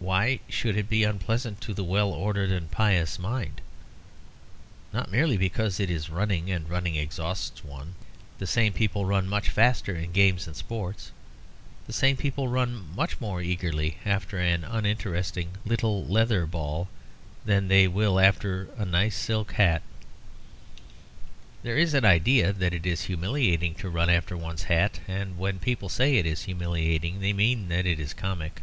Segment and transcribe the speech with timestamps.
[0.00, 3.62] Why should it be unpleasant to the well ordered and pious mind?
[4.92, 7.94] Not merely because it is running, and running exhausts one.
[8.38, 11.10] The same people run much faster in games and sports.
[11.86, 16.88] The same people run much more eagerly after an uninteresting; little leather ball
[17.46, 19.82] than they will after a nice silk hat.
[21.62, 25.58] There is an idea that it is humiliating to run after one's hat; and when
[25.58, 28.60] people say it is humiliating they mean that it is comic.